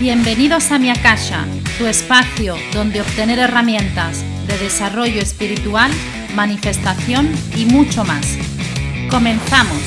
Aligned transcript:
Bienvenidos 0.00 0.70
a 0.70 0.78
Mi 0.78 0.90
Akasha, 0.90 1.44
tu 1.76 1.86
espacio 1.86 2.54
donde 2.72 3.00
obtener 3.00 3.40
herramientas 3.40 4.22
de 4.46 4.56
desarrollo 4.56 5.20
espiritual, 5.20 5.90
manifestación 6.36 7.28
y 7.56 7.64
mucho 7.64 8.04
más. 8.04 8.38
Comenzamos. 9.10 9.82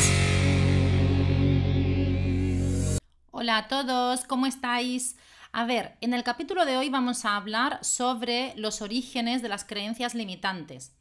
Hola 3.32 3.58
a 3.60 3.68
todos, 3.70 4.26
¿cómo 4.26 4.48
estáis? 4.48 5.16
A 5.54 5.64
ver, 5.64 5.96
en 6.02 6.14
el 6.14 6.24
capítulo 6.24 6.66
de 6.66 6.76
hoy 6.76 6.90
vamos 6.90 7.24
a 7.24 7.38
hablar 7.38 7.80
sobre 7.82 8.54
los 8.58 8.82
orígenes 8.82 9.42
de 9.42 9.48
las 9.48 9.64
creencias 9.64 10.14
limitantes. 10.14 10.92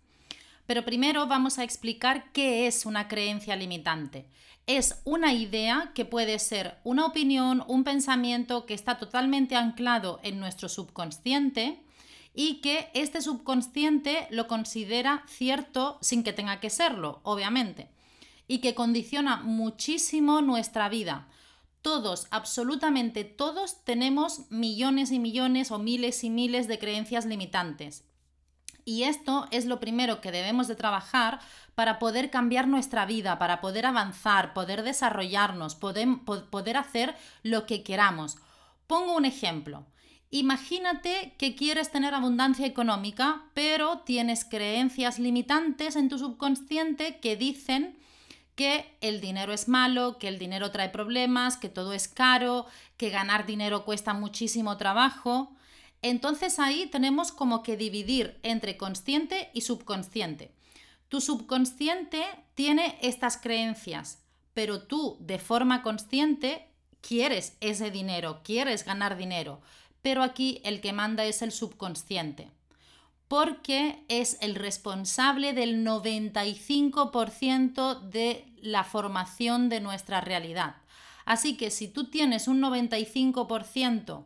Pero 0.71 0.85
primero 0.85 1.27
vamos 1.27 1.59
a 1.59 1.65
explicar 1.65 2.31
qué 2.31 2.69
es 2.69 2.87
una 2.87 3.09
creencia 3.09 3.57
limitante 3.57 4.29
es 4.69 5.01
una 5.05 5.33
idea 5.33 5.91
que 5.97 6.05
puede 6.05 6.39
ser 6.39 6.79
una 6.85 7.05
opinión, 7.05 7.65
un 7.67 7.83
pensamiento 7.83 8.67
que 8.67 8.75
está 8.75 8.99
totalmente 8.99 9.57
anclado 9.57 10.21
en 10.23 10.39
nuestro 10.39 10.69
subconsciente 10.69 11.83
y 12.37 12.61
que 12.61 12.89
este 12.95 13.21
subconsciente 13.21 14.29
lo 14.31 14.47
considera 14.47 15.25
cierto 15.27 15.99
sin 16.03 16.23
que 16.23 16.33
tenga 16.33 16.61
que 16.61 16.71
serlo, 16.71 17.19
obviamente, 17.25 17.89
y 18.47 18.59
que 18.59 18.77
condiciona 18.77 19.39
muchísimo 19.39 20.41
nuestra 20.41 20.89
vida. 20.89 21.27
Todos, 21.83 22.29
absolutamente 22.31 23.25
todos, 23.25 23.85
tenemos 23.85 24.49
millones 24.53 25.11
y 25.11 25.19
millones 25.19 25.73
o 25.73 25.81
miles 25.81 26.23
y 26.23 26.31
miles 26.31 26.69
de 26.69 26.79
creencias 26.79 27.27
limitantes. 27.27 28.05
Y 28.85 29.05
esto 29.05 29.47
es 29.51 29.67
lo 29.67 29.81
primero 29.81 30.21
que 30.21 30.33
debemos 30.33 30.69
de 30.69 30.77
trabajar 30.77 31.41
para 31.75 31.99
poder 31.99 32.31
cambiar 32.31 32.69
nuestra 32.69 33.07
vida, 33.07 33.39
para 33.39 33.61
poder 33.61 33.87
avanzar, 33.87 34.53
poder 34.53 34.83
desarrollarnos, 34.83 35.75
poder, 35.75 36.09
poder 36.51 36.77
hacer 36.77 37.17
lo 37.43 37.67
que 37.67 37.83
queramos. 37.83 38.39
Pongo 38.87 39.17
un 39.17 39.25
ejemplo. 39.25 39.87
Imagínate 40.31 41.35
que 41.39 41.57
quieres 41.57 41.91
tener 41.91 42.15
abundancia 42.15 42.65
económica, 42.65 43.43
pero 43.53 43.99
tienes 44.01 44.45
creencias 44.45 45.19
limitantes 45.19 45.97
en 45.97 46.09
tu 46.09 46.19
subconsciente 46.19 47.19
que 47.19 47.37
dicen 47.37 47.99
que 48.55 48.97
el 49.01 49.21
dinero 49.21 49.53
es 49.53 49.69
malo, 49.69 50.19
que 50.19 50.29
el 50.29 50.39
dinero 50.39 50.71
trae 50.71 50.89
problemas, 50.91 51.57
que 51.57 51.69
todo 51.69 51.93
es 51.93 52.07
caro, 52.07 52.67
que 52.97 53.11
ganar 53.11 53.47
dinero 53.47 53.85
cuesta 53.85 54.13
muchísimo 54.13 54.77
trabajo. 54.77 55.57
Entonces 56.03 56.59
ahí 56.59 56.87
tenemos 56.87 57.33
como 57.33 57.63
que 57.63 57.77
dividir 57.77 58.39
entre 58.43 58.77
consciente 58.77 59.51
y 59.53 59.61
subconsciente. 59.61 60.53
Tu 61.09 61.21
subconsciente 61.21 62.25
tiene 62.55 62.99
estas 63.03 63.37
creencias, 63.37 64.23
pero 64.55 64.83
tú 64.83 65.19
de 65.21 65.39
forma 65.39 65.83
consciente 65.83 66.69
quieres 67.01 67.57
ese 67.61 67.91
dinero, 67.91 68.41
quieres 68.45 68.85
ganar 68.85 69.17
dinero, 69.17 69.61
pero 70.03 70.23
aquí 70.23 70.61
el 70.65 70.81
que 70.81 70.93
manda 70.93 71.25
es 71.25 71.43
el 71.43 71.53
subconsciente, 71.53 72.51
porque 73.29 74.05
es 74.09 74.39
el 74.41 74.55
responsable 74.55 75.53
del 75.53 75.85
95% 75.85 78.01
de 78.01 78.47
la 78.63 78.85
formación 78.85 79.69
de 79.69 79.81
nuestra 79.81 80.21
realidad. 80.21 80.77
Así 81.25 81.57
que 81.57 81.71
si 81.71 81.89
tú 81.89 82.11
tienes 82.11 82.49
un 82.49 82.61
95% 82.61 84.25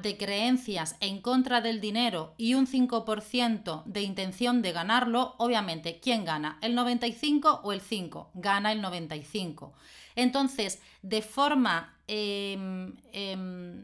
de 0.00 0.16
creencias 0.16 0.96
en 1.00 1.20
contra 1.20 1.60
del 1.60 1.80
dinero 1.80 2.34
y 2.36 2.54
un 2.54 2.66
5% 2.68 3.82
de 3.84 4.02
intención 4.02 4.62
de 4.62 4.70
ganarlo, 4.70 5.34
obviamente, 5.38 5.98
¿quién 5.98 6.24
gana? 6.24 6.58
¿El 6.60 6.76
95 6.76 7.60
o 7.64 7.72
el 7.72 7.80
5? 7.80 8.30
Gana 8.34 8.70
el 8.70 8.80
95. 8.80 9.74
Entonces, 10.14 10.80
de 11.02 11.22
forma 11.22 11.98
em, 12.06 12.94
em, 13.12 13.82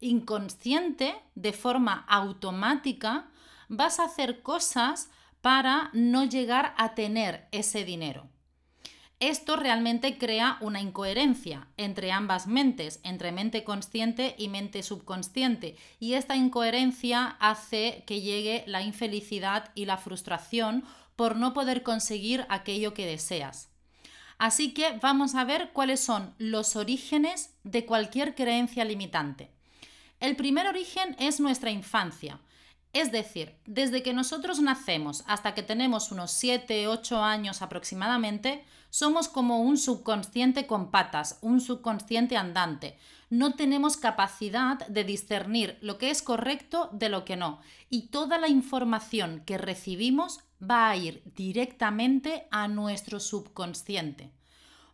inconsciente, 0.00 1.14
de 1.34 1.52
forma 1.54 2.04
automática, 2.08 3.30
vas 3.68 3.98
a 4.00 4.04
hacer 4.04 4.42
cosas 4.42 5.10
para 5.40 5.88
no 5.94 6.24
llegar 6.24 6.74
a 6.76 6.94
tener 6.94 7.48
ese 7.52 7.84
dinero. 7.84 8.28
Esto 9.18 9.56
realmente 9.56 10.18
crea 10.18 10.58
una 10.60 10.82
incoherencia 10.82 11.68
entre 11.78 12.12
ambas 12.12 12.46
mentes, 12.46 13.00
entre 13.02 13.32
mente 13.32 13.64
consciente 13.64 14.34
y 14.36 14.48
mente 14.48 14.82
subconsciente, 14.82 15.76
y 15.98 16.14
esta 16.14 16.36
incoherencia 16.36 17.36
hace 17.40 18.04
que 18.06 18.20
llegue 18.20 18.64
la 18.66 18.82
infelicidad 18.82 19.70
y 19.74 19.86
la 19.86 19.96
frustración 19.96 20.84
por 21.16 21.36
no 21.36 21.54
poder 21.54 21.82
conseguir 21.82 22.44
aquello 22.50 22.92
que 22.92 23.06
deseas. 23.06 23.70
Así 24.36 24.74
que 24.74 24.98
vamos 25.00 25.34
a 25.34 25.44
ver 25.44 25.70
cuáles 25.72 26.00
son 26.00 26.34
los 26.36 26.76
orígenes 26.76 27.54
de 27.64 27.86
cualquier 27.86 28.34
creencia 28.34 28.84
limitante. 28.84 29.50
El 30.20 30.36
primer 30.36 30.66
origen 30.66 31.16
es 31.18 31.40
nuestra 31.40 31.70
infancia. 31.70 32.38
Es 32.96 33.12
decir, 33.12 33.52
desde 33.66 34.02
que 34.02 34.14
nosotros 34.14 34.58
nacemos 34.60 35.22
hasta 35.26 35.52
que 35.52 35.62
tenemos 35.62 36.12
unos 36.12 36.30
7, 36.30 36.88
8 36.88 37.22
años 37.22 37.60
aproximadamente, 37.60 38.64
somos 38.88 39.28
como 39.28 39.60
un 39.60 39.76
subconsciente 39.76 40.66
con 40.66 40.90
patas, 40.90 41.38
un 41.42 41.60
subconsciente 41.60 42.38
andante. 42.38 42.96
No 43.28 43.52
tenemos 43.52 43.98
capacidad 43.98 44.78
de 44.86 45.04
discernir 45.04 45.76
lo 45.82 45.98
que 45.98 46.08
es 46.08 46.22
correcto 46.22 46.88
de 46.90 47.10
lo 47.10 47.26
que 47.26 47.36
no. 47.36 47.60
Y 47.90 48.06
toda 48.06 48.38
la 48.38 48.48
información 48.48 49.42
que 49.44 49.58
recibimos 49.58 50.40
va 50.58 50.88
a 50.88 50.96
ir 50.96 51.20
directamente 51.34 52.46
a 52.50 52.66
nuestro 52.66 53.20
subconsciente. 53.20 54.30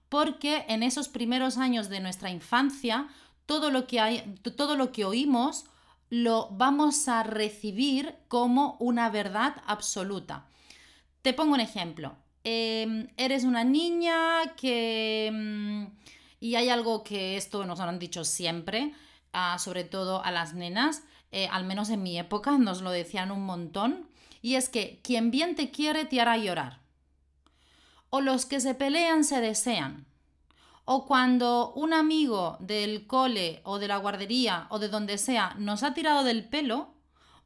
Porque 0.09 0.65
en 0.67 0.83
esos 0.83 1.07
primeros 1.07 1.57
años 1.57 1.89
de 1.89 2.01
nuestra 2.01 2.31
infancia, 2.31 3.07
todo 3.47 3.71
lo 3.71 3.87
que, 3.87 4.01
hay, 4.01 4.35
todo 4.57 4.75
lo 4.75 4.91
que 4.91 5.05
oímos 5.05 5.67
lo 6.13 6.49
vamos 6.51 7.09
a 7.09 7.23
recibir 7.23 8.17
como 8.29 8.77
una 8.81 9.09
verdad 9.09 9.55
absoluta. 9.67 10.47
Te 11.23 11.33
pongo 11.33 11.55
un 11.55 11.61
ejemplo. 11.61 12.17
Em, 12.45 13.09
eres 13.17 13.45
una 13.45 13.65
niña 13.65 14.55
que... 14.55 15.31
Mm, 15.33 15.87
y 16.39 16.57
hay 16.57 16.69
algo 16.69 17.03
que 17.03 17.39
esto 17.39 17.65
nos 17.65 17.81
han 17.81 17.99
dicho 17.99 18.25
siempre, 18.25 18.93
ah, 19.33 19.59
sobre 19.59 19.85
todo 19.85 20.23
a 20.23 20.31
las 20.33 20.53
nenas, 20.53 21.03
eh, 21.31 21.49
al 21.51 21.65
menos 21.65 21.89
en 21.89 22.03
mi 22.03 22.19
época 22.19 22.59
nos 22.59 22.83
lo 22.83 22.91
decían 22.91 23.31
un 23.31 23.47
montón, 23.47 24.07
y 24.43 24.57
es 24.57 24.69
que 24.69 25.01
quien 25.03 25.31
bien 25.31 25.57
te 25.57 25.71
quiere 25.71 26.05
te 26.05 26.21
hará 26.21 26.37
llorar. 26.37 26.81
O 28.11 28.21
los 28.21 28.45
que 28.45 28.61
se 28.61 28.75
pelean 28.75 29.25
se 29.25 29.41
desean. 29.41 30.05
O 30.85 31.07
cuando 31.07 31.73
un 31.75 31.93
amigo 31.93 32.57
del 32.59 33.07
cole 33.07 33.61
o 33.65 33.79
de 33.79 33.89
la 33.89 33.99
guardería 33.99 34.67
o 34.69 34.81
de 34.81 34.89
donde 34.89 35.17
sea 35.17 35.55
nos 35.59 35.85
ha 35.85 35.95
tirado 35.95 36.25
del 36.25 36.49
pelo 36.49 36.95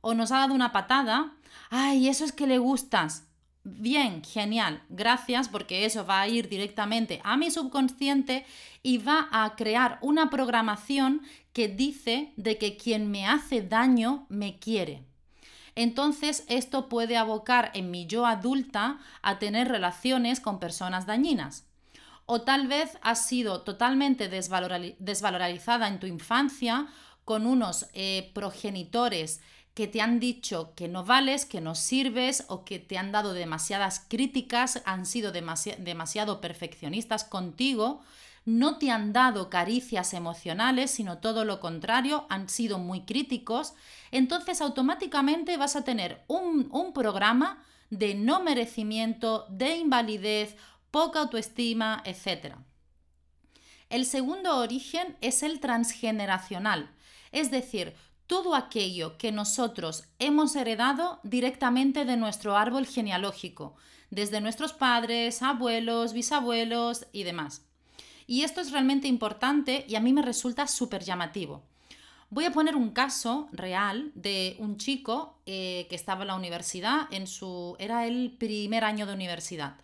o 0.00 0.14
nos 0.14 0.32
ha 0.32 0.38
dado 0.38 0.54
una 0.54 0.72
patada, 0.72 1.34
ay, 1.68 2.08
eso 2.08 2.24
es 2.24 2.32
que 2.32 2.46
le 2.46 2.58
gustas. 2.58 3.24
Bien, 3.62 4.22
genial, 4.22 4.82
gracias 4.88 5.48
porque 5.48 5.84
eso 5.84 6.06
va 6.06 6.20
a 6.20 6.28
ir 6.28 6.48
directamente 6.48 7.20
a 7.24 7.36
mi 7.36 7.50
subconsciente 7.50 8.46
y 8.82 8.98
va 8.98 9.28
a 9.32 9.56
crear 9.56 9.98
una 10.00 10.30
programación 10.30 11.20
que 11.52 11.68
dice 11.68 12.32
de 12.36 12.58
que 12.58 12.76
quien 12.76 13.10
me 13.10 13.26
hace 13.26 13.60
daño 13.60 14.24
me 14.28 14.58
quiere. 14.58 15.04
Entonces 15.74 16.44
esto 16.48 16.88
puede 16.88 17.18
abocar 17.18 17.70
en 17.74 17.90
mi 17.90 18.06
yo 18.06 18.24
adulta 18.24 18.98
a 19.20 19.38
tener 19.38 19.68
relaciones 19.68 20.40
con 20.40 20.58
personas 20.58 21.04
dañinas 21.04 21.65
o 22.26 22.42
tal 22.42 22.66
vez 22.66 22.98
has 23.02 23.26
sido 23.26 23.62
totalmente 23.62 24.28
desvalorizada 24.28 25.88
en 25.88 26.00
tu 26.00 26.06
infancia 26.06 26.88
con 27.24 27.46
unos 27.46 27.86
eh, 27.92 28.30
progenitores 28.34 29.40
que 29.74 29.86
te 29.86 30.00
han 30.00 30.20
dicho 30.20 30.72
que 30.74 30.88
no 30.88 31.04
vales, 31.04 31.44
que 31.44 31.60
no 31.60 31.74
sirves 31.74 32.44
o 32.48 32.64
que 32.64 32.78
te 32.78 32.98
han 32.98 33.12
dado 33.12 33.34
demasiadas 33.34 34.04
críticas, 34.08 34.82
han 34.86 35.04
sido 35.04 35.32
demasiado 35.32 36.40
perfeccionistas 36.40 37.24
contigo, 37.24 38.00
no 38.46 38.78
te 38.78 38.90
han 38.90 39.12
dado 39.12 39.50
caricias 39.50 40.14
emocionales, 40.14 40.92
sino 40.92 41.18
todo 41.18 41.44
lo 41.44 41.60
contrario, 41.60 42.26
han 42.30 42.48
sido 42.48 42.78
muy 42.78 43.02
críticos, 43.02 43.74
entonces 44.12 44.62
automáticamente 44.62 45.58
vas 45.58 45.76
a 45.76 45.84
tener 45.84 46.24
un, 46.26 46.68
un 46.72 46.94
programa 46.94 47.62
de 47.90 48.14
no 48.14 48.42
merecimiento, 48.42 49.46
de 49.50 49.76
invalidez 49.76 50.56
poca 50.96 51.20
autoestima, 51.20 52.02
etc. 52.06 52.54
El 53.90 54.06
segundo 54.06 54.56
origen 54.56 55.14
es 55.20 55.42
el 55.42 55.60
transgeneracional, 55.60 56.90
es 57.32 57.50
decir, 57.50 57.92
todo 58.26 58.54
aquello 58.54 59.18
que 59.18 59.30
nosotros 59.30 60.04
hemos 60.18 60.56
heredado 60.56 61.20
directamente 61.22 62.06
de 62.06 62.16
nuestro 62.16 62.56
árbol 62.56 62.86
genealógico, 62.86 63.76
desde 64.08 64.40
nuestros 64.40 64.72
padres, 64.72 65.42
abuelos, 65.42 66.14
bisabuelos 66.14 67.04
y 67.12 67.24
demás. 67.24 67.66
Y 68.26 68.44
esto 68.44 68.62
es 68.62 68.72
realmente 68.72 69.06
importante 69.06 69.84
y 69.86 69.96
a 69.96 70.00
mí 70.00 70.14
me 70.14 70.22
resulta 70.22 70.66
súper 70.66 71.04
llamativo. 71.04 71.62
Voy 72.30 72.46
a 72.46 72.52
poner 72.52 72.74
un 72.74 72.88
caso 72.88 73.50
real 73.52 74.12
de 74.14 74.56
un 74.60 74.78
chico 74.78 75.42
eh, 75.44 75.86
que 75.90 75.94
estaba 75.94 76.22
en 76.22 76.28
la 76.28 76.36
universidad, 76.36 77.06
en 77.10 77.26
su, 77.26 77.76
era 77.78 78.06
el 78.06 78.34
primer 78.38 78.82
año 78.82 79.04
de 79.04 79.12
universidad. 79.12 79.76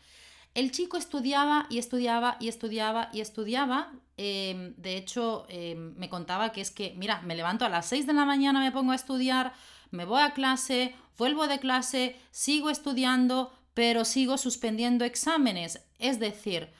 El 0.54 0.70
chico 0.70 0.98
estudiaba 0.98 1.66
y 1.70 1.78
estudiaba 1.78 2.36
y 2.38 2.48
estudiaba 2.48 3.08
y 3.12 3.20
estudiaba. 3.20 3.92
Em, 4.18 4.74
de 4.76 4.98
hecho, 4.98 5.46
em, 5.48 5.94
me 5.96 6.10
contaba 6.10 6.52
que 6.52 6.60
es 6.60 6.70
que, 6.70 6.94
mira, 6.96 7.22
me 7.22 7.34
levanto 7.34 7.64
a 7.64 7.70
las 7.70 7.86
6 7.86 8.06
de 8.06 8.12
la 8.12 8.26
mañana, 8.26 8.60
me 8.60 8.70
pongo 8.70 8.92
a 8.92 8.96
estudiar, 8.96 9.54
me 9.90 10.04
voy 10.04 10.20
a 10.20 10.32
clase, 10.32 10.94
vuelvo 11.16 11.46
de 11.46 11.58
clase, 11.58 12.20
sigo 12.30 12.68
estudiando, 12.68 13.52
pero 13.72 14.04
sigo 14.04 14.36
suspendiendo 14.36 15.04
exámenes. 15.06 15.80
Es 15.98 16.20
decir, 16.20 16.70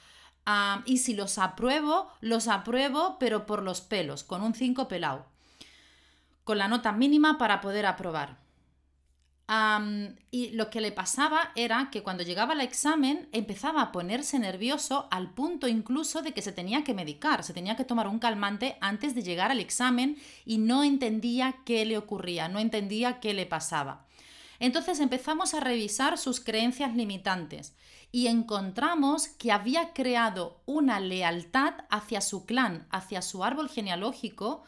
y 0.85 0.99
si 0.99 1.15
los 1.15 1.39
apruebo, 1.39 2.09
los 2.21 2.49
apruebo, 2.49 3.17
pero 3.19 3.47
por 3.47 3.63
los 3.63 3.81
pelos, 3.81 4.25
con 4.25 4.43
un 4.43 4.55
5 4.55 4.89
pelado, 4.89 5.27
con 6.45 6.59
la 6.59 6.69
nota 6.69 6.93
mínima 6.93 7.39
para 7.39 7.61
poder 7.61 7.87
aprobar. 7.87 8.42
Y 10.31 10.51
lo 10.51 10.71
que 10.71 10.81
le 10.81 10.93
pasaba 10.93 11.53
era 11.57 11.89
que 11.91 12.03
cuando 12.03 12.23
llegaba 12.23 12.55
el 12.55 12.61
examen 12.61 13.29
empezaba 13.33 13.83
a 13.83 13.93
ponerse 13.93 14.39
nervioso 14.39 15.09
al 15.11 15.35
punto 15.35 15.69
incluso 15.69 16.23
de 16.23 16.33
que 16.33 16.43
se 16.43 16.53
tenía 16.53 16.85
que 16.85 16.95
medicar, 16.95 17.45
se 17.45 17.53
tenía 17.53 17.77
que 17.77 17.85
tomar 17.85 18.09
un 18.09 18.19
calmante 18.19 18.77
antes 18.81 19.15
de 19.15 19.23
llegar 19.23 19.51
al 19.51 19.61
examen 19.61 20.17
y 20.45 20.59
no 20.59 20.85
entendía 20.85 21.57
qué 21.65 21.85
le 21.85 21.99
ocurría, 21.99 22.49
no 22.49 22.61
entendía 22.61 23.21
qué 23.21 23.35
le 23.35 23.47
pasaba. 23.47 24.07
Entonces 24.59 25.01
empezamos 25.01 25.55
a 25.55 25.61
revisar 25.61 26.19
sus 26.19 26.39
creencias 26.39 26.95
limitantes 26.95 27.75
y 28.13 28.29
encontramos 28.29 29.27
que 29.27 29.51
había 29.51 29.93
creado 29.93 30.63
una 30.67 31.01
lealtad 31.01 31.75
hacia 31.91 32.21
su 32.21 32.47
clan, 32.47 32.87
hacia 32.91 33.23
su 33.23 33.43
árbol 33.43 33.69
genealógico, 33.69 34.63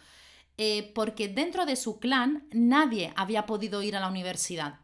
eh, 0.56 0.92
porque 0.94 1.28
dentro 1.28 1.66
de 1.66 1.76
su 1.76 1.98
clan 1.98 2.46
nadie 2.52 3.12
había 3.16 3.46
podido 3.46 3.82
ir 3.82 3.96
a 3.96 4.00
la 4.00 4.08
universidad. 4.08 4.80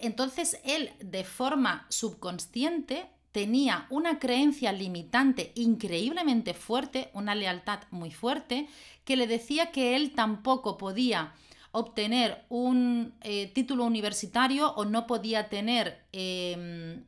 entonces 0.00 0.60
él, 0.64 0.90
de 1.00 1.24
forma 1.24 1.86
subconsciente, 1.88 3.06
tenía 3.32 3.86
una 3.88 4.18
creencia 4.18 4.72
limitante 4.72 5.52
increíblemente 5.54 6.54
fuerte, 6.54 7.10
una 7.14 7.34
lealtad 7.34 7.80
muy 7.90 8.10
fuerte, 8.10 8.68
que 9.04 9.16
le 9.16 9.26
decía 9.26 9.72
que 9.72 9.96
él 9.96 10.12
tampoco 10.14 10.76
podía 10.76 11.32
obtener 11.72 12.44
un 12.50 13.14
eh, 13.22 13.50
título 13.54 13.84
universitario 13.84 14.72
o 14.72 14.84
no 14.84 15.06
podía 15.06 15.48
tener 15.48 16.04
em, 16.12 17.04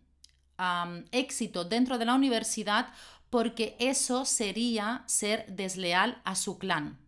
éxito 1.13 1.65
dentro 1.65 1.99
de 1.99 2.07
la 2.07 2.15
universidad 2.15 2.89
porque 3.35 3.75
eso 3.81 4.25
sería 4.27 5.03
ser 5.07 5.45
desleal 5.49 6.23
a 6.23 6.37
su 6.37 6.57
clan. 6.57 7.01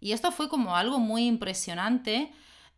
Y 0.00 0.12
esto 0.12 0.32
fue 0.32 0.48
como 0.48 0.74
algo 0.74 1.00
muy 1.00 1.26
impresionante 1.26 2.32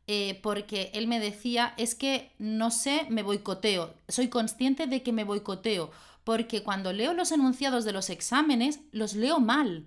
eh, 0.09 0.41
porque 0.43 0.91
él 0.95 1.07
me 1.07 1.21
decía, 1.21 1.75
es 1.77 1.95
que 1.95 2.33
no 2.41 2.73
sé, 2.73 3.07
me 3.09 3.23
boicoteo, 3.23 3.95
soy 4.09 4.27
consciente 4.27 4.89
de 4.89 5.05
que 5.05 5.13
me 5.13 5.23
boicoteo, 5.23 5.93
porque 6.25 6.65
cuando 6.65 6.93
leo 6.93 7.15
los 7.15 7.31
enunciados 7.31 7.85
de 7.85 7.93
los 7.93 8.11
exámenes, 8.11 8.81
los 8.91 9.15
leo 9.15 9.39
mal. 9.39 9.87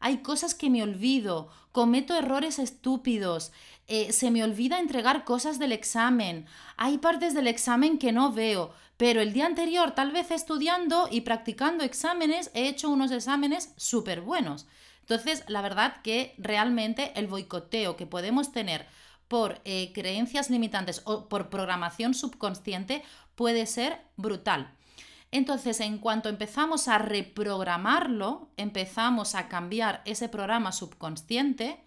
Hay 0.00 0.22
cosas 0.22 0.54
que 0.54 0.70
me 0.70 0.82
olvido, 0.82 1.50
cometo 1.72 2.16
errores 2.16 2.58
estúpidos, 2.58 3.52
eh, 3.88 4.12
se 4.12 4.30
me 4.30 4.44
olvida 4.44 4.78
entregar 4.78 5.24
cosas 5.24 5.58
del 5.58 5.72
examen, 5.72 6.46
hay 6.76 6.98
partes 6.98 7.34
del 7.34 7.46
examen 7.46 7.98
que 7.98 8.12
no 8.12 8.32
veo, 8.32 8.72
pero 8.96 9.20
el 9.20 9.32
día 9.32 9.46
anterior, 9.46 9.92
tal 9.92 10.12
vez 10.12 10.30
estudiando 10.30 11.08
y 11.10 11.22
practicando 11.22 11.84
exámenes, 11.84 12.50
he 12.54 12.68
hecho 12.68 12.90
unos 12.90 13.10
exámenes 13.10 13.72
súper 13.76 14.20
buenos. 14.20 14.66
Entonces, 15.00 15.44
la 15.48 15.62
verdad 15.62 16.02
que 16.02 16.34
realmente 16.36 17.12
el 17.14 17.28
boicoteo 17.28 17.96
que 17.96 18.06
podemos 18.06 18.52
tener 18.52 18.86
por 19.26 19.60
eh, 19.64 19.92
creencias 19.94 20.50
limitantes 20.50 21.02
o 21.04 21.28
por 21.28 21.48
programación 21.48 22.12
subconsciente 22.14 23.02
puede 23.34 23.66
ser 23.66 24.00
brutal. 24.16 24.74
Entonces, 25.30 25.80
en 25.80 25.98
cuanto 25.98 26.28
empezamos 26.28 26.88
a 26.88 26.98
reprogramarlo, 26.98 28.48
empezamos 28.56 29.34
a 29.34 29.48
cambiar 29.48 30.02
ese 30.06 30.28
programa 30.28 30.72
subconsciente, 30.72 31.84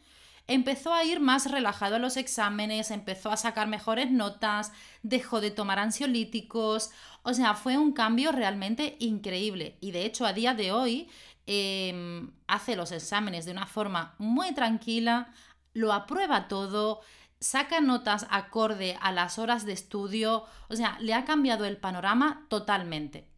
empezó 0.53 0.93
a 0.93 1.03
ir 1.05 1.19
más 1.21 1.49
relajado 1.49 1.95
a 1.95 1.99
los 1.99 2.17
exámenes, 2.17 2.91
empezó 2.91 3.31
a 3.31 3.37
sacar 3.37 3.67
mejores 3.67 4.11
notas, 4.11 4.73
dejó 5.01 5.39
de 5.39 5.51
tomar 5.51 5.79
ansiolíticos, 5.79 6.91
o 7.23 7.33
sea, 7.33 7.55
fue 7.55 7.77
un 7.77 7.93
cambio 7.93 8.31
realmente 8.31 8.97
increíble. 8.99 9.77
Y 9.79 9.91
de 9.91 10.05
hecho, 10.05 10.25
a 10.25 10.33
día 10.33 10.53
de 10.53 10.71
hoy, 10.73 11.09
em, 11.47 12.31
hace 12.47 12.75
los 12.75 12.91
exámenes 12.91 13.45
de 13.45 13.53
una 13.53 13.65
forma 13.65 14.15
muy 14.17 14.53
tranquila, 14.53 15.33
lo 15.73 15.93
aprueba 15.93 16.47
todo, 16.49 17.01
saca 17.39 17.79
notas 17.79 18.27
acorde 18.29 18.97
a 19.01 19.11
las 19.11 19.39
horas 19.39 19.65
de 19.65 19.73
estudio, 19.73 20.45
o 20.69 20.75
sea, 20.75 20.97
le 20.99 21.13
ha 21.13 21.25
cambiado 21.25 21.65
el 21.65 21.77
panorama 21.77 22.45
totalmente. 22.49 23.30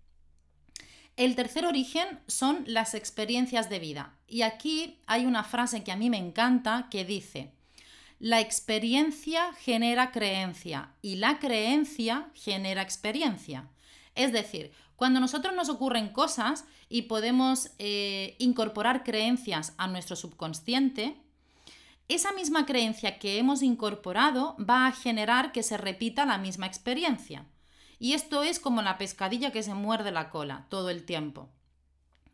El 1.15 1.35
tercer 1.35 1.65
origen 1.65 2.19
son 2.27 2.63
las 2.65 2.95
experiencias 2.95 3.69
de 3.69 3.79
vida. 3.79 4.15
Y 4.27 4.41
aquí 4.41 4.99
hay 5.05 5.25
una 5.25 5.43
frase 5.43 5.83
que 5.83 5.91
a 5.91 5.95
mí 5.95 6.09
me 6.09 6.17
encanta 6.17 6.87
que 6.89 7.05
dice, 7.05 7.51
la 8.19 8.39
experiencia 8.39 9.53
genera 9.53 10.11
creencia 10.11 10.93
y 11.01 11.17
la 11.17 11.39
creencia 11.39 12.29
genera 12.33 12.81
experiencia. 12.81 13.67
Es 14.15 14.31
decir, 14.31 14.71
cuando 14.95 15.17
a 15.17 15.21
nosotros 15.21 15.53
nos 15.53 15.69
ocurren 15.69 16.09
cosas 16.09 16.65
y 16.89 17.03
podemos 17.03 17.71
eh, 17.77 18.35
incorporar 18.39 19.03
creencias 19.03 19.73
a 19.77 19.87
nuestro 19.87 20.15
subconsciente, 20.15 21.17
esa 22.07 22.31
misma 22.31 22.65
creencia 22.65 23.19
que 23.19 23.37
hemos 23.37 23.61
incorporado 23.61 24.55
va 24.57 24.87
a 24.87 24.91
generar 24.91 25.51
que 25.51 25.63
se 25.63 25.77
repita 25.77 26.25
la 26.25 26.37
misma 26.37 26.65
experiencia. 26.65 27.45
Y 28.03 28.15
esto 28.15 28.43
es 28.43 28.59
como 28.59 28.81
la 28.81 28.97
pescadilla 28.97 29.53
que 29.53 29.63
se 29.63 29.73
muerde 29.75 30.11
la 30.11 30.29
cola 30.29 30.65
todo 30.67 30.89
el 30.89 31.05
tiempo. 31.05 31.47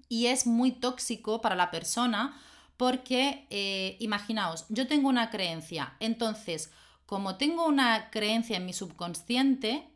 Y 0.08 0.26
es 0.26 0.48
muy 0.48 0.72
tóxico 0.72 1.42
para 1.42 1.56
la 1.56 1.70
persona 1.70 2.42
porque, 2.76 3.46
eh, 3.52 3.96
imaginaos, 4.00 4.66
yo 4.70 4.88
tengo 4.88 5.10
una 5.10 5.30
creencia, 5.30 5.96
entonces, 6.00 6.72
como 7.06 7.36
tengo 7.36 7.68
una 7.68 8.10
creencia 8.10 8.58
en 8.58 8.66
mi 8.66 8.74
subconsciente, 8.74 9.88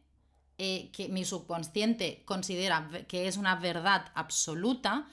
eh, 0.59 0.91
que 0.93 1.09
mi 1.09 1.25
subconsciente 1.25 2.21
considera 2.23 2.87
que 3.07 3.27
es 3.27 3.37
una 3.37 3.55
verdad 3.55 4.11
absoluta, 4.13 5.07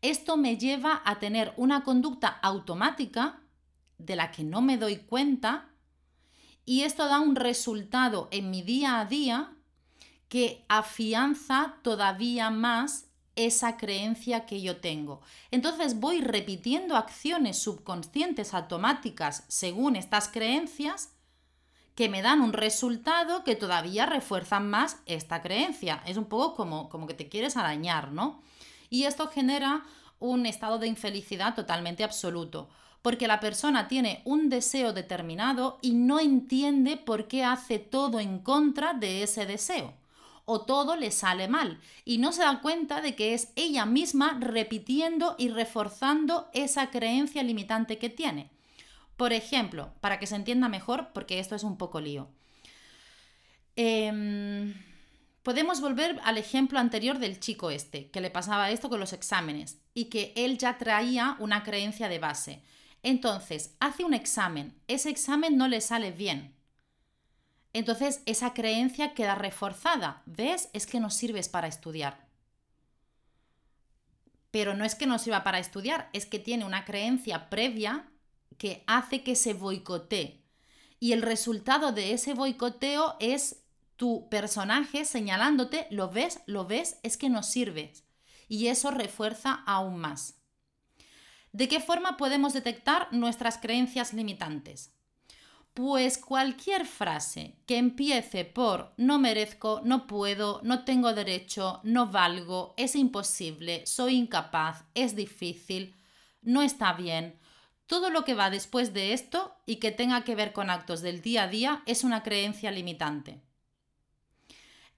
esto 0.00 0.38
me 0.38 0.56
lleva 0.56 1.02
a 1.04 1.18
tener 1.18 1.52
una 1.58 1.84
conducta 1.84 2.28
automática 2.28 3.42
de 3.98 4.16
la 4.16 4.30
que 4.30 4.44
no 4.44 4.62
me 4.62 4.78
doy 4.78 4.96
cuenta 4.96 5.68
y 6.64 6.84
esto 6.84 7.06
da 7.06 7.20
un 7.20 7.36
resultado 7.36 8.28
en 8.30 8.48
mi 8.48 8.62
día 8.62 8.98
a 8.98 9.04
día 9.04 9.52
que 10.28 10.64
afianza 10.68 11.76
todavía 11.82 12.50
más 12.50 13.06
esa 13.36 13.76
creencia 13.76 14.46
que 14.46 14.62
yo 14.62 14.78
tengo. 14.78 15.20
Entonces 15.50 16.00
voy 16.00 16.20
repitiendo 16.20 16.96
acciones 16.96 17.58
subconscientes 17.58 18.54
automáticas 18.54 19.44
según 19.48 19.94
estas 19.94 20.28
creencias 20.28 21.12
que 21.94 22.08
me 22.08 22.22
dan 22.22 22.40
un 22.40 22.52
resultado 22.52 23.44
que 23.44 23.56
todavía 23.56 24.06
refuerzan 24.06 24.68
más 24.68 24.98
esta 25.06 25.42
creencia. 25.42 26.02
Es 26.06 26.16
un 26.16 26.26
poco 26.26 26.54
como, 26.54 26.88
como 26.88 27.06
que 27.06 27.14
te 27.14 27.28
quieres 27.28 27.56
arañar, 27.56 28.12
¿no? 28.12 28.42
Y 28.90 29.04
esto 29.04 29.28
genera 29.28 29.84
un 30.18 30.46
estado 30.46 30.78
de 30.78 30.88
infelicidad 30.88 31.54
totalmente 31.54 32.04
absoluto, 32.04 32.68
porque 33.02 33.28
la 33.28 33.40
persona 33.40 33.88
tiene 33.88 34.22
un 34.24 34.48
deseo 34.48 34.92
determinado 34.92 35.78
y 35.82 35.92
no 35.92 36.20
entiende 36.20 36.96
por 36.96 37.28
qué 37.28 37.44
hace 37.44 37.78
todo 37.78 38.20
en 38.20 38.40
contra 38.40 38.94
de 38.94 39.22
ese 39.22 39.46
deseo 39.46 39.94
o 40.46 40.62
todo 40.62 40.96
le 40.96 41.10
sale 41.10 41.48
mal 41.48 41.80
y 42.04 42.18
no 42.18 42.32
se 42.32 42.42
da 42.42 42.60
cuenta 42.62 43.02
de 43.02 43.14
que 43.14 43.34
es 43.34 43.52
ella 43.56 43.84
misma 43.84 44.38
repitiendo 44.40 45.34
y 45.38 45.48
reforzando 45.48 46.48
esa 46.54 46.90
creencia 46.90 47.42
limitante 47.42 47.98
que 47.98 48.08
tiene. 48.08 48.50
Por 49.16 49.32
ejemplo, 49.32 49.92
para 50.00 50.18
que 50.18 50.26
se 50.26 50.36
entienda 50.36 50.68
mejor, 50.68 51.10
porque 51.12 51.40
esto 51.40 51.54
es 51.54 51.64
un 51.64 51.76
poco 51.76 52.00
lío. 52.00 52.28
Em, 53.74 54.74
podemos 55.42 55.80
volver 55.80 56.20
al 56.24 56.38
ejemplo 56.38 56.78
anterior 56.78 57.18
del 57.18 57.40
chico 57.40 57.70
este, 57.70 58.10
que 58.10 58.20
le 58.20 58.30
pasaba 58.30 58.70
esto 58.70 58.88
con 58.88 59.00
los 59.00 59.12
exámenes 59.12 59.78
y 59.94 60.06
que 60.06 60.32
él 60.36 60.58
ya 60.58 60.78
traía 60.78 61.36
una 61.40 61.62
creencia 61.62 62.08
de 62.08 62.18
base. 62.18 62.62
Entonces, 63.02 63.76
hace 63.80 64.04
un 64.04 64.14
examen, 64.14 64.80
ese 64.86 65.10
examen 65.10 65.56
no 65.56 65.68
le 65.68 65.80
sale 65.80 66.12
bien, 66.12 66.55
entonces 67.78 68.22
esa 68.26 68.54
creencia 68.54 69.14
queda 69.14 69.34
reforzada. 69.34 70.22
¿Ves? 70.26 70.70
Es 70.72 70.86
que 70.86 71.00
no 71.00 71.10
sirves 71.10 71.48
para 71.48 71.68
estudiar. 71.68 72.26
Pero 74.50 74.74
no 74.74 74.84
es 74.84 74.94
que 74.94 75.06
no 75.06 75.18
sirva 75.18 75.44
para 75.44 75.58
estudiar, 75.58 76.08
es 76.14 76.24
que 76.24 76.38
tiene 76.38 76.64
una 76.64 76.86
creencia 76.86 77.50
previa 77.50 78.08
que 78.56 78.82
hace 78.86 79.22
que 79.22 79.36
se 79.36 79.52
boicotee. 79.52 80.42
Y 80.98 81.12
el 81.12 81.20
resultado 81.20 81.92
de 81.92 82.12
ese 82.12 82.32
boicoteo 82.32 83.16
es 83.20 83.64
tu 83.96 84.28
personaje 84.30 85.04
señalándote, 85.04 85.86
lo 85.90 86.10
ves, 86.10 86.40
lo 86.46 86.66
ves, 86.66 86.98
es 87.02 87.18
que 87.18 87.28
no 87.28 87.42
sirves. 87.42 88.04
Y 88.48 88.68
eso 88.68 88.90
refuerza 88.90 89.52
aún 89.66 89.98
más. 89.98 90.40
¿De 91.52 91.68
qué 91.68 91.80
forma 91.80 92.16
podemos 92.16 92.54
detectar 92.54 93.12
nuestras 93.12 93.58
creencias 93.58 94.14
limitantes? 94.14 94.95
Pues 95.76 96.16
cualquier 96.16 96.86
frase 96.86 97.54
que 97.66 97.76
empiece 97.76 98.46
por 98.46 98.94
no 98.96 99.18
merezco, 99.18 99.82
no 99.84 100.06
puedo, 100.06 100.62
no 100.62 100.84
tengo 100.84 101.12
derecho, 101.12 101.80
no 101.82 102.06
valgo, 102.06 102.72
es 102.78 102.96
imposible, 102.96 103.84
soy 103.84 104.14
incapaz, 104.16 104.84
es 104.94 105.14
difícil, 105.14 105.94
no 106.40 106.62
está 106.62 106.94
bien, 106.94 107.38
todo 107.86 108.08
lo 108.08 108.24
que 108.24 108.32
va 108.32 108.48
después 108.48 108.94
de 108.94 109.12
esto 109.12 109.54
y 109.66 109.76
que 109.76 109.90
tenga 109.90 110.24
que 110.24 110.34
ver 110.34 110.54
con 110.54 110.70
actos 110.70 111.02
del 111.02 111.20
día 111.20 111.42
a 111.42 111.48
día 111.48 111.82
es 111.84 112.04
una 112.04 112.22
creencia 112.22 112.70
limitante. 112.70 113.42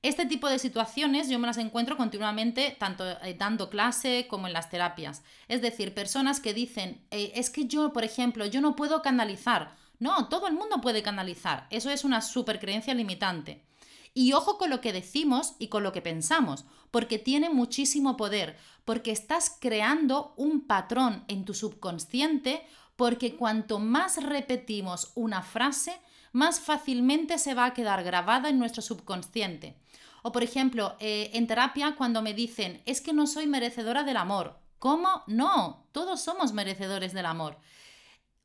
Este 0.03 0.27
tipo 0.27 0.49
de 0.49 0.61
situaciones 0.61 1.29
yo 1.29 1.41
me 1.41 1.49
las 1.49 1.59
encuentro 1.59 1.97
continuamente 1.97 2.77
tanto 2.79 3.05
eh, 3.05 3.35
dando 3.37 3.69
clase 3.69 4.29
como 4.31 4.47
en 4.47 4.53
las 4.53 4.71
terapias. 4.71 5.25
Es 5.49 5.61
decir, 5.61 5.93
personas 5.93 6.39
que 6.39 6.55
dicen, 6.55 7.05
eh, 7.11 7.33
es 7.35 7.51
que 7.51 7.67
yo, 7.67 7.93
por 7.93 8.05
ejemplo, 8.05 8.47
yo 8.47 8.61
no 8.61 8.77
puedo 8.77 9.03
canalizar 9.03 9.77
no, 9.99 10.29
todo 10.29 10.47
el 10.47 10.55
mundo 10.55 10.81
puede 10.81 11.03
canalizar. 11.03 11.67
Eso 11.71 11.91
es 11.91 12.05
una 12.05 12.21
supercreencia 12.21 12.95
limitante. 12.95 13.65
Y 14.15 14.33
ojo 14.33 14.59
con 14.59 14.71
lo 14.71 14.81
que 14.81 14.93
decimos 14.93 15.55
y 15.59 15.69
con 15.69 15.83
lo 15.83 15.93
que 15.93 16.03
pensamos, 16.03 16.65
porque 16.91 17.19
tiene 17.19 17.51
muchísimo 17.51 18.17
poder, 18.17 18.57
porque 18.85 19.11
estás 19.11 19.57
creando 19.61 20.35
un 20.37 20.67
patrón 20.67 21.25
en 21.29 21.45
tu 21.45 21.55
subconsciente, 21.55 22.67
porque 22.97 23.37
cuanto 23.37 23.79
más 23.79 24.23
repetimos 24.23 25.13
una 25.15 25.43
frase, 25.43 26.01
más 26.33 26.61
fácilmente 26.61 27.39
se 27.39 27.55
va 27.55 27.67
a 27.67 27.75
quedar 27.75 28.03
grabada 28.03 28.49
en 28.49 28.59
nuestro 28.59 28.83
subconsciente. 28.83 29.77
O 30.23 30.33
por 30.33 30.43
ejemplo, 30.43 30.97
eh, 30.99 31.31
en 31.35 31.47
terapia 31.47 31.95
cuando 31.97 32.23
me 32.23 32.35
dicen, 32.35 32.83
es 32.87 33.01
que 33.01 33.13
no 33.13 33.27
soy 33.27 33.47
merecedora 33.47 34.03
del 34.03 34.17
amor. 34.17 34.59
¿Cómo? 34.79 35.23
No, 35.27 35.87
todos 35.93 36.21
somos 36.21 36.53
merecedores 36.53 37.13
del 37.13 37.27
amor. 37.27 37.59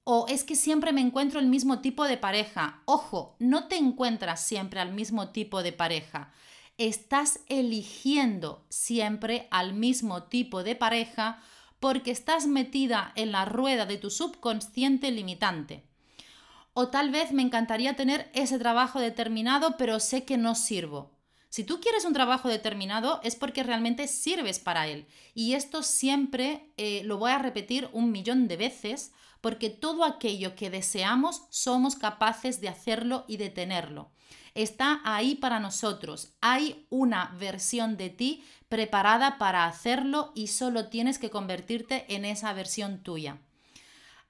O 0.04 0.26
es 0.28 0.44
que 0.44 0.56
siempre 0.56 0.92
me 0.92 1.02
encuentro 1.02 1.40
el 1.40 1.48
mismo 1.48 1.80
tipo 1.80 2.06
de 2.06 2.18
pareja. 2.18 2.82
Ojo, 2.86 3.36
no 3.40 3.68
te 3.68 3.78
encuentras 3.78 4.44
siempre 4.44 4.82
al 4.82 4.94
mismo 4.94 5.30
tipo 5.30 5.64
de 5.64 5.72
pareja. 5.72 6.34
Estás 6.78 7.40
eligiendo 7.48 8.66
siempre 8.70 9.48
al 9.50 9.74
mismo 9.74 10.24
tipo 10.24 10.64
de 10.64 10.76
pareja 10.76 11.40
porque 11.80 12.12
estás 12.12 12.48
metida 12.48 13.14
en 13.16 13.32
la 13.32 13.46
rueda 13.46 13.86
de 13.86 13.98
tu 13.98 14.10
subconsciente 14.10 15.12
limitante. 15.12 15.84
O 16.74 16.90
tal 16.90 17.12
vez 17.12 17.32
me 17.32 17.42
encantaría 17.42 17.96
tener 17.96 18.30
ese 18.34 18.58
trabajo 18.58 19.00
determinado, 19.00 19.78
pero 19.78 20.00
sé 20.00 20.26
que 20.26 20.38
no 20.38 20.56
sirvo. 20.56 21.13
Si 21.54 21.64
tú 21.64 21.80
quieres 21.80 22.04
un 22.04 22.14
trabajo 22.14 22.50
determinado 22.50 23.20
es 23.22 23.36
porque 23.36 23.62
realmente 23.62 24.08
sirves 24.08 24.58
para 24.58 24.88
él. 24.88 25.06
Y 25.36 25.54
esto 25.54 25.84
siempre 25.84 26.74
eh, 26.78 27.04
lo 27.06 27.20
voy 27.20 27.30
a 27.30 27.38
repetir 27.38 27.90
un 27.94 28.12
millón 28.12 28.48
de 28.48 28.58
veces 28.58 29.12
porque 29.40 29.70
todo 29.70 30.04
aquello 30.04 30.56
que 30.56 30.72
deseamos 30.72 31.44
somos 31.52 31.96
capaces 31.96 32.60
de 32.60 32.70
hacerlo 32.70 33.24
y 33.28 33.38
de 33.38 33.52
tenerlo. 33.52 34.10
Está 34.56 35.00
ahí 35.04 35.36
para 35.36 35.60
nosotros. 35.60 36.34
Hay 36.42 36.88
una 36.90 37.36
versión 37.38 37.98
de 37.98 38.10
ti 38.10 38.44
preparada 38.68 39.38
para 39.38 39.68
hacerlo 39.68 40.32
y 40.34 40.48
solo 40.48 40.88
tienes 40.90 41.20
que 41.20 41.30
convertirte 41.30 42.16
en 42.16 42.26
esa 42.26 42.52
versión 42.54 43.04
tuya. 43.04 43.38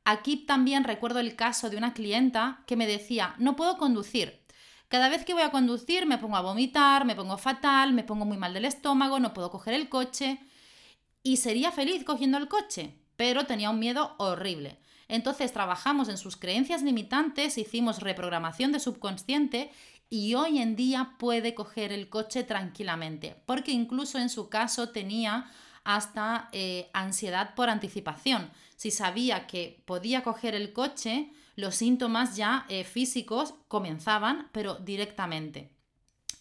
Aquí 0.03 0.35
también 0.35 0.83
recuerdo 0.83 1.21
el 1.21 1.37
caso 1.37 1.69
de 1.69 1.77
una 1.77 1.93
clienta 1.93 2.65
que 2.67 2.75
me 2.75 2.85
decía, 2.85 3.33
no 3.37 3.55
puedo 3.55 3.77
conducir. 3.77 4.42
Cada 4.93 5.09
vez 5.09 5.25
que 5.25 5.33
voy 5.33 5.41
a 5.41 5.49
conducir 5.49 6.05
me 6.05 6.19
pongo 6.19 6.35
a 6.35 6.41
vomitar, 6.41 7.03
me 7.03 7.15
pongo 7.15 7.39
fatal, 7.39 7.93
me 7.93 8.03
pongo 8.03 8.25
muy 8.25 8.37
mal 8.37 8.53
del 8.53 8.65
estómago, 8.65 9.19
no 9.19 9.33
puedo 9.33 9.49
coger 9.49 9.73
el 9.73 9.89
coche. 9.89 10.37
Y 11.23 11.37
sería 11.37 11.71
feliz 11.71 12.03
cogiendo 12.03 12.37
el 12.37 12.47
coche, 12.47 12.93
pero 13.15 13.47
tenía 13.47 13.71
un 13.71 13.79
miedo 13.79 14.13
horrible. 14.19 14.77
Entonces 15.07 15.51
trabajamos 15.51 16.09
en 16.09 16.19
sus 16.19 16.37
creencias 16.37 16.83
limitantes, 16.83 17.57
hicimos 17.57 18.01
reprogramación 18.01 18.71
de 18.71 18.79
subconsciente 18.79 19.71
y 20.11 20.35
hoy 20.35 20.59
en 20.59 20.75
día 20.75 21.15
puede 21.17 21.55
coger 21.55 21.91
el 21.91 22.07
coche 22.07 22.43
tranquilamente, 22.43 23.35
porque 23.47 23.71
incluso 23.71 24.19
en 24.19 24.29
su 24.29 24.47
caso 24.47 24.89
tenía 24.89 25.49
hasta 25.83 26.49
eh, 26.51 26.91
ansiedad 26.93 27.55
por 27.55 27.71
anticipación. 27.71 28.51
Si 28.75 28.91
sabía 28.91 29.47
que 29.47 29.81
podía 29.85 30.21
coger 30.21 30.53
el 30.53 30.71
coche, 30.71 31.31
los 31.55 31.75
síntomas 31.75 32.35
ya 32.35 32.65
eh, 32.69 32.83
físicos 32.83 33.55
comenzaban, 33.67 34.49
pero 34.51 34.75
directamente. 34.75 35.71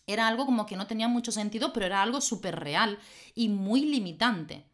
Era 0.07 0.27
algo 0.27 0.47
como 0.47 0.67
que 0.67 0.77
no 0.77 0.87
tenía 0.87 1.09
mucho 1.09 1.33
sentido, 1.33 1.73
pero 1.73 1.87
era 1.87 2.03
algo 2.03 2.21
súper 2.21 2.59
real 2.59 2.99
y 3.35 3.49
muy 3.49 3.85
limitante. 3.85 4.67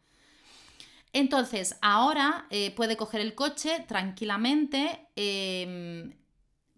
Entonces, 1.13 1.77
ahora 1.81 2.45
eh, 2.49 2.71
puede 2.75 2.97
coger 2.97 3.21
el 3.21 3.35
coche 3.35 3.83
tranquilamente 3.87 5.07
em, 5.15 6.13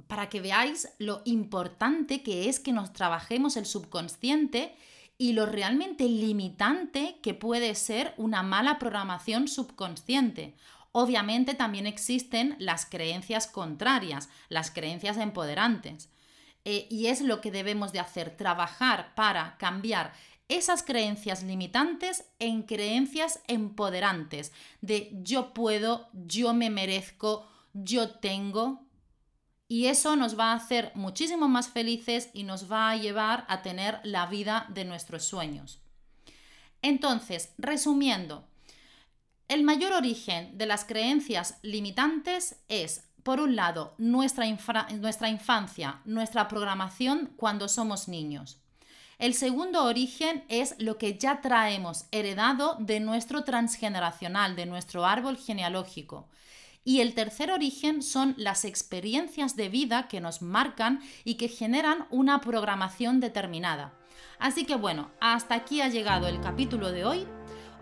para 0.07 0.29
que 0.29 0.41
veáis 0.41 0.89
lo 0.99 1.21
importante 1.25 2.23
que 2.23 2.49
es 2.49 2.59
que 2.59 2.71
nos 2.71 2.93
trabajemos 2.93 3.57
el 3.57 3.65
subconsciente 3.65 4.75
y 5.17 5.33
lo 5.33 5.45
realmente 5.45 6.05
limitante 6.05 7.19
que 7.21 7.33
puede 7.33 7.75
ser 7.75 8.13
una 8.17 8.41
mala 8.41 8.79
programación 8.79 9.47
subconsciente. 9.47 10.55
Obviamente 10.91 11.53
también 11.53 11.87
existen 11.87 12.55
las 12.59 12.85
creencias 12.85 13.47
contrarias, 13.47 14.29
las 14.49 14.71
creencias 14.71 15.17
empoderantes. 15.17 16.09
Eh, 16.65 16.87
y 16.89 17.07
es 17.07 17.21
lo 17.21 17.41
que 17.41 17.51
debemos 17.51 17.91
de 17.91 17.99
hacer, 17.99 18.35
trabajar 18.37 19.15
para 19.15 19.57
cambiar 19.57 20.13
esas 20.47 20.83
creencias 20.83 21.43
limitantes 21.43 22.25
en 22.39 22.63
creencias 22.63 23.39
empoderantes 23.47 24.51
de 24.81 25.09
yo 25.23 25.53
puedo, 25.53 26.09
yo 26.13 26.53
me 26.53 26.69
merezco, 26.69 27.47
yo 27.73 28.09
tengo. 28.09 28.85
Y 29.69 29.85
eso 29.85 30.17
nos 30.17 30.37
va 30.37 30.51
a 30.51 30.55
hacer 30.55 30.91
muchísimo 30.93 31.47
más 31.47 31.69
felices 31.69 32.29
y 32.33 32.43
nos 32.43 32.69
va 32.69 32.89
a 32.89 32.97
llevar 32.97 33.45
a 33.47 33.61
tener 33.61 34.01
la 34.03 34.25
vida 34.25 34.67
de 34.69 34.83
nuestros 34.83 35.23
sueños. 35.23 35.79
Entonces, 36.81 37.53
resumiendo, 37.57 38.50
el 39.51 39.63
mayor 39.63 39.91
origen 39.91 40.57
de 40.57 40.65
las 40.65 40.85
creencias 40.85 41.57
limitantes 41.61 42.55
es, 42.69 43.03
por 43.21 43.41
un 43.41 43.57
lado, 43.57 43.95
nuestra, 43.97 44.47
infancia, 44.47 45.99
nuestra 46.05 46.47
programación 46.47 47.33
cuando 47.35 47.67
somos 47.67 48.07
niños. 48.07 48.61
El 49.19 49.33
segundo 49.33 49.83
origen 49.83 50.45
es 50.47 50.75
lo 50.79 50.97
que 50.97 51.17
ya 51.17 51.41
traemos 51.41 52.05
heredado 52.13 52.77
de 52.79 53.01
nuestro 53.01 53.43
transgeneracional, 53.43 54.55
de 54.55 54.67
nuestro 54.67 55.05
árbol 55.05 55.35
genealógico. 55.35 56.29
Y 56.85 57.01
el 57.01 57.13
tercer 57.13 57.51
origen 57.51 58.03
son 58.03 58.35
las 58.37 58.63
experiencias 58.63 59.57
de 59.57 59.67
vida 59.67 60.07
que 60.07 60.21
nos 60.21 60.41
marcan 60.41 61.01
y 61.25 61.35
que 61.35 61.49
generan 61.49 62.07
una 62.09 62.39
programación 62.39 63.19
determinada. 63.19 63.93
Así 64.39 64.63
que 64.63 64.75
bueno, 64.75 65.11
hasta 65.19 65.55
aquí 65.55 65.81
ha 65.81 65.89
llegado 65.89 66.29
el 66.29 66.39
capítulo 66.39 66.93
de 66.93 67.03
hoy. 67.03 67.27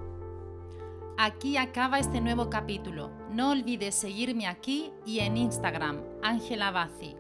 Aquí 1.17 1.57
acaba 1.57 1.99
este 1.99 2.21
nuevo 2.21 2.51
capítulo. 2.51 3.11
No 3.31 3.53
olvides 3.53 3.95
seguirme 3.95 4.47
aquí 4.47 4.93
y 5.07 5.21
en 5.21 5.39
Instagram, 5.39 6.03
Ángela 6.23 6.71
Bazzi. 6.71 7.17